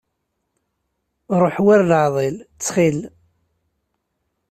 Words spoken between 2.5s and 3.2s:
ttxil.